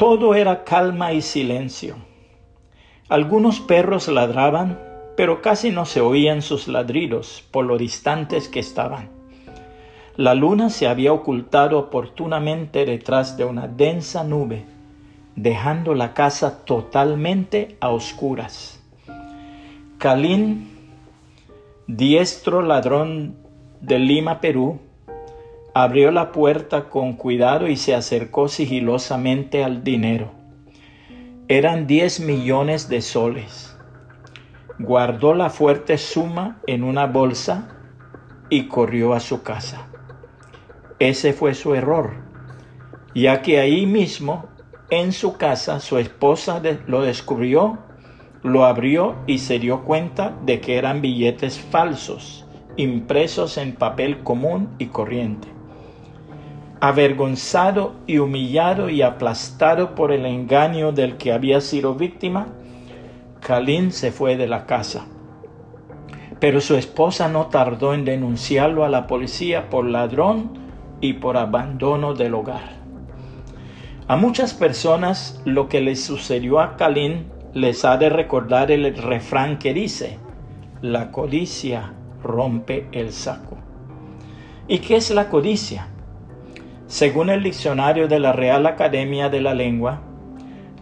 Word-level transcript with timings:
Todo 0.00 0.34
era 0.34 0.64
calma 0.64 1.12
y 1.12 1.20
silencio. 1.20 1.96
Algunos 3.10 3.60
perros 3.60 4.08
ladraban, 4.08 4.80
pero 5.14 5.42
casi 5.42 5.72
no 5.72 5.84
se 5.84 6.00
oían 6.00 6.40
sus 6.40 6.68
ladridos 6.68 7.44
por 7.50 7.66
lo 7.66 7.76
distantes 7.76 8.48
que 8.48 8.60
estaban. 8.60 9.10
La 10.16 10.34
luna 10.34 10.70
se 10.70 10.88
había 10.88 11.12
ocultado 11.12 11.78
oportunamente 11.78 12.86
detrás 12.86 13.36
de 13.36 13.44
una 13.44 13.68
densa 13.68 14.24
nube, 14.24 14.64
dejando 15.36 15.94
la 15.94 16.14
casa 16.14 16.64
totalmente 16.64 17.76
a 17.80 17.90
oscuras. 17.90 18.82
Calín, 19.98 20.78
diestro 21.86 22.62
ladrón 22.62 23.36
de 23.82 23.98
Lima, 23.98 24.40
Perú, 24.40 24.80
abrió 25.74 26.10
la 26.10 26.32
puerta 26.32 26.88
con 26.88 27.14
cuidado 27.14 27.68
y 27.68 27.76
se 27.76 27.94
acercó 27.94 28.48
sigilosamente 28.48 29.62
al 29.62 29.84
dinero. 29.84 30.32
Eran 31.48 31.86
diez 31.86 32.20
millones 32.20 32.88
de 32.88 33.02
soles. 33.02 33.76
Guardó 34.78 35.34
la 35.34 35.50
fuerte 35.50 35.98
suma 35.98 36.60
en 36.66 36.82
una 36.82 37.06
bolsa 37.06 37.76
y 38.48 38.66
corrió 38.66 39.14
a 39.14 39.20
su 39.20 39.42
casa. 39.42 39.88
Ese 40.98 41.32
fue 41.32 41.54
su 41.54 41.74
error, 41.74 42.14
ya 43.14 43.42
que 43.42 43.60
ahí 43.60 43.86
mismo, 43.86 44.46
en 44.90 45.12
su 45.12 45.36
casa, 45.36 45.80
su 45.80 45.98
esposa 45.98 46.60
lo 46.86 47.02
descubrió, 47.02 47.78
lo 48.42 48.64
abrió 48.64 49.16
y 49.26 49.38
se 49.38 49.58
dio 49.58 49.84
cuenta 49.84 50.36
de 50.44 50.60
que 50.60 50.76
eran 50.78 51.00
billetes 51.00 51.60
falsos, 51.60 52.44
impresos 52.76 53.56
en 53.56 53.74
papel 53.74 54.22
común 54.22 54.70
y 54.78 54.86
corriente. 54.86 55.59
Avergonzado 56.82 57.92
y 58.06 58.18
humillado 58.18 58.88
y 58.88 59.02
aplastado 59.02 59.94
por 59.94 60.12
el 60.12 60.24
engaño 60.24 60.92
del 60.92 61.18
que 61.18 61.30
había 61.30 61.60
sido 61.60 61.94
víctima, 61.94 62.46
Kalin 63.40 63.92
se 63.92 64.12
fue 64.12 64.38
de 64.38 64.46
la 64.46 64.64
casa. 64.64 65.06
Pero 66.38 66.62
su 66.62 66.76
esposa 66.76 67.28
no 67.28 67.48
tardó 67.48 67.92
en 67.92 68.06
denunciarlo 68.06 68.84
a 68.86 68.88
la 68.88 69.06
policía 69.06 69.68
por 69.68 69.84
ladrón 69.84 70.52
y 71.02 71.14
por 71.14 71.36
abandono 71.36 72.14
del 72.14 72.32
hogar. 72.34 72.80
A 74.08 74.16
muchas 74.16 74.54
personas 74.54 75.42
lo 75.44 75.68
que 75.68 75.82
les 75.82 76.02
sucedió 76.02 76.60
a 76.60 76.76
Kalin 76.76 77.26
les 77.52 77.84
ha 77.84 77.98
de 77.98 78.08
recordar 78.08 78.70
el 78.70 78.96
refrán 78.96 79.58
que 79.58 79.74
dice, 79.74 80.18
la 80.80 81.10
codicia 81.12 81.92
rompe 82.22 82.88
el 82.92 83.12
saco. 83.12 83.58
¿Y 84.66 84.78
qué 84.78 84.96
es 84.96 85.10
la 85.10 85.28
codicia? 85.28 85.88
Según 86.90 87.30
el 87.30 87.44
diccionario 87.44 88.08
de 88.08 88.18
la 88.18 88.32
Real 88.32 88.66
Academia 88.66 89.28
de 89.28 89.40
la 89.40 89.54
Lengua, 89.54 90.00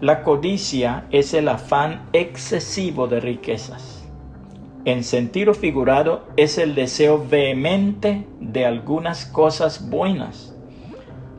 la 0.01 0.23
codicia 0.23 1.05
es 1.11 1.35
el 1.35 1.49
afán 1.49 2.09
excesivo 2.15 3.09
de 3.09 3.21
riquezas. 3.21 4.09
En 4.87 5.05
sentido 5.05 5.53
figurado 5.53 6.25
es 6.39 6.57
el 6.57 6.75
deseo 6.75 7.23
vehemente 7.29 8.27
de 8.41 8.65
algunas 8.65 9.27
cosas 9.27 9.91
buenas. 9.91 10.57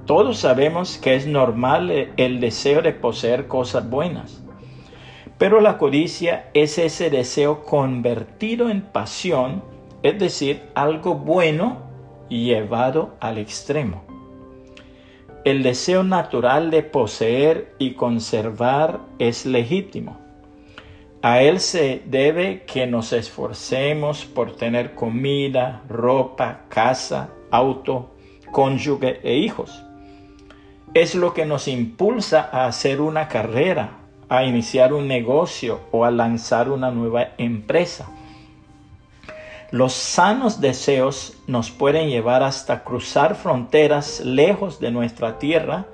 Todos 0.06 0.38
sabemos 0.38 1.00
que 1.00 1.16
es 1.16 1.26
normal 1.26 1.90
el 2.16 2.40
deseo 2.40 2.84
de 2.84 2.94
poseer 2.94 3.48
cosas 3.48 3.90
buenas. 3.90 4.44
Pero 5.40 5.62
la 5.62 5.80
codicia 5.80 6.52
es 6.54 6.78
ese 6.78 7.10
deseo 7.10 7.64
convertido 7.64 8.70
en 8.70 8.84
pasión, 8.84 9.64
es 10.04 10.20
decir, 10.20 10.62
algo 10.76 11.16
bueno 11.16 11.80
llevado 12.30 13.16
al 13.20 13.40
extremo. 13.40 14.09
El 15.46 15.64
deseo 15.64 16.04
natural 16.04 16.70
de 16.70 16.84
poseer 16.84 17.74
y 17.80 17.94
conservar 17.94 19.00
es 19.20 19.46
legítimo. 19.46 20.18
A 21.22 21.42
él 21.42 21.62
se 21.62 22.02
debe 22.06 22.64
que 22.64 22.88
nos 22.88 23.14
esforcemos 23.14 24.26
por 24.26 24.58
tener 24.58 24.96
comida, 24.96 25.84
ropa, 25.88 26.66
casa, 26.68 27.30
auto, 27.52 28.12
cónyuge 28.52 29.22
e 29.24 29.38
hijos. 29.38 29.84
Es 30.94 31.16
lo 31.16 31.34
que 31.34 31.46
nos 31.46 31.70
impulsa 31.70 32.50
a 32.52 32.66
hacer 32.66 33.00
una 33.00 33.30
carrera, 33.30 34.00
a 34.28 34.44
iniciar 34.44 34.92
un 34.92 35.08
negocio 35.08 35.80
o 35.92 36.04
a 36.04 36.12
lanzar 36.12 36.70
una 36.70 36.92
nueva 36.92 37.30
empresa. 37.38 38.10
Los 39.72 39.94
sanos 39.94 40.62
deseos 40.62 41.34
nos 41.46 41.70
pueden 41.70 42.10
llevar 42.10 42.42
hasta 42.42 42.84
cruzar 42.84 43.36
fronteras 43.36 44.20
lejos 44.22 44.80
de 44.80 44.90
nuestra 44.90 45.38
tierra 45.38 45.86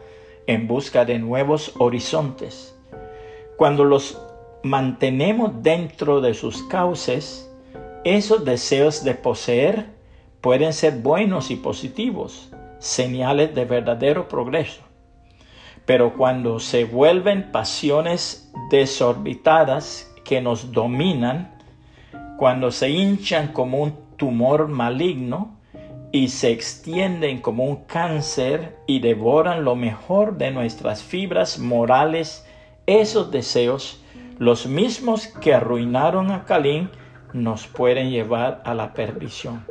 en 0.47 0.65
busca 0.65 1.03
de 1.03 1.19
nuevos 1.19 1.73
horizontes. 1.77 2.73
Cuando 3.57 3.83
los 3.83 4.17
mantenemos 4.63 5.61
dentro 5.61 6.21
de 6.21 6.33
sus 6.33 6.63
cauces, 6.63 7.51
esos 8.05 8.45
deseos 8.45 9.03
de 9.03 9.13
poseer 9.13 9.87
pueden 10.39 10.71
ser 10.71 10.99
buenos 10.99 11.51
y 11.51 11.57
positivos, 11.57 12.51
señales 12.79 13.53
de 13.55 13.65
verdadero 13.65 14.29
progreso. 14.29 14.81
Pero 15.85 16.13
cuando 16.13 16.59
se 16.59 16.85
vuelven 16.85 17.51
pasiones 17.51 18.53
desorbitadas 18.71 20.09
que 20.23 20.39
nos 20.39 20.71
dominan, 20.71 21.54
cuando 22.37 22.71
se 22.71 22.89
hinchan 22.89 23.49
como 23.49 23.81
un 23.81 23.97
tumor 24.17 24.67
maligno 24.67 25.57
y 26.11 26.29
se 26.29 26.51
extienden 26.51 27.41
como 27.41 27.65
un 27.65 27.85
cáncer 27.85 28.77
y 28.87 28.99
devoran 28.99 29.63
lo 29.63 29.75
mejor 29.75 30.37
de 30.37 30.51
nuestras 30.51 31.03
fibras 31.03 31.59
morales, 31.59 32.47
esos 32.87 33.31
deseos, 33.31 34.03
los 34.37 34.65
mismos 34.65 35.27
que 35.27 35.53
arruinaron 35.53 36.31
a 36.31 36.45
Calín, 36.45 36.89
nos 37.33 37.67
pueden 37.67 38.11
llevar 38.11 38.61
a 38.65 38.73
la 38.73 38.93
perdición. 38.93 39.65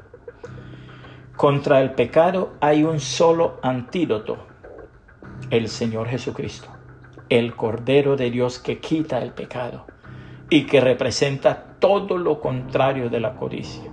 Contra 1.36 1.80
el 1.80 1.92
pecado 1.92 2.52
hay 2.60 2.84
un 2.84 3.00
solo 3.00 3.58
antídoto, 3.62 4.46
el 5.50 5.68
Señor 5.68 6.08
Jesucristo, 6.08 6.68
el 7.28 7.54
Cordero 7.56 8.16
de 8.16 8.30
Dios 8.30 8.58
que 8.58 8.78
quita 8.78 9.20
el 9.22 9.32
pecado 9.32 9.86
y 10.50 10.66
que 10.66 10.80
representa 10.80 11.73
todo 11.84 12.16
lo 12.16 12.40
contrario 12.40 13.10
de 13.10 13.20
la 13.20 13.34
codicia. 13.34 13.90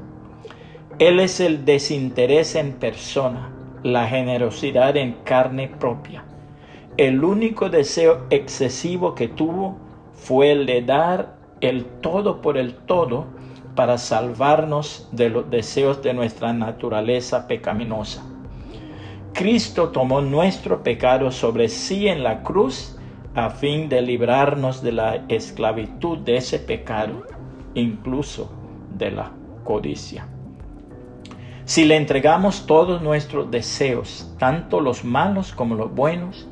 Él 0.97 1.19
es 1.19 1.41
el 1.41 1.66
desinterés 1.66 2.56
en 2.56 2.72
persona, 2.72 3.52
la 3.84 4.07
generosidad 4.07 4.96
en 4.96 5.18
carne 5.25 5.68
propia. 5.68 6.24
El 6.96 7.22
único 7.22 7.69
deseo 7.69 8.28
excesivo 8.30 9.13
que 9.13 9.28
tuvo 9.28 9.75
fue 10.13 10.53
el 10.53 10.66
de 10.68 10.84
dar 10.84 11.35
el 11.59 11.84
todo 11.84 12.41
por 12.41 12.57
el 12.57 12.75
todo 12.75 13.25
para 13.75 13.97
salvarnos 13.97 15.09
de 15.12 15.30
los 15.30 15.50
deseos 15.50 16.01
de 16.01 16.13
nuestra 16.13 16.53
naturaleza 16.53 17.46
pecaminosa. 17.46 18.24
Cristo 19.34 19.90
tomó 19.90 20.22
nuestro 20.22 20.81
pecado 20.81 21.30
sobre 21.30 21.68
sí 21.68 22.07
en 22.07 22.24
la 22.24 22.41
cruz 22.44 22.97
a 23.35 23.50
fin 23.50 23.90
de 23.90 24.01
librarnos 24.01 24.81
de 24.81 24.94
la 24.94 25.25
esclavitud 25.28 26.19
de 26.19 26.38
ese 26.38 26.57
pecado, 26.57 27.24
incluso 27.75 28.51
de 28.97 29.11
la 29.11 29.31
codicia. 29.63 30.27
Si 31.65 31.85
le 31.85 31.95
entregamos 31.95 32.65
todos 32.65 33.01
nuestros 33.01 33.49
deseos, 33.49 34.33
tanto 34.37 34.81
los 34.81 35.05
malos 35.05 35.53
como 35.53 35.75
los 35.75 35.93
buenos, 35.93 36.47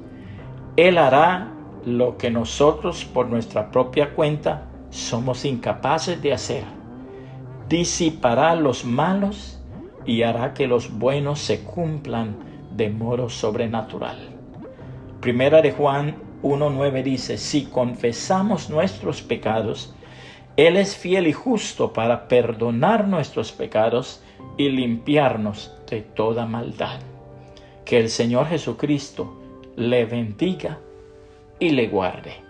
Él 0.78 0.98
hará 0.98 1.52
lo 1.86 2.18
que 2.18 2.30
nosotros 2.30 3.06
por 3.06 3.28
nuestra 3.28 3.72
propia 3.72 4.14
cuenta 4.14 4.70
somos 4.90 5.46
incapaces 5.46 6.22
de 6.22 6.34
hacer. 6.34 6.64
Disipará 7.68 8.56
los 8.56 8.86
malos 8.86 9.60
y 10.06 10.24
hará 10.24 10.54
que 10.54 10.68
los 10.68 10.98
buenos 10.98 11.40
se 11.40 11.64
cumplan 11.64 12.38
de 12.76 12.90
modo 12.90 13.30
sobrenatural. 13.30 14.18
Primera 15.20 15.62
de 15.62 15.72
Juan 15.72 16.16
1.9 16.44 17.04
dice, 17.04 17.38
si 17.38 17.66
confesamos 17.66 18.70
nuestros 18.70 19.22
pecados, 19.22 19.94
Él 20.60 20.76
es 20.76 20.98
fiel 20.98 21.26
y 21.26 21.32
justo 21.32 21.94
para 21.94 22.28
perdonar 22.28 23.08
nuestros 23.08 23.54
pecados 23.54 24.22
y 24.58 24.68
limpiarnos 24.68 25.74
de 25.90 26.02
toda 26.02 26.46
maldad. 26.46 27.00
Que 27.86 27.98
el 27.98 28.10
Señor 28.10 28.48
Jesucristo 28.48 29.42
le 29.78 30.04
bendiga 30.04 30.78
y 31.60 31.70
le 31.70 31.88
guarde. 31.88 32.49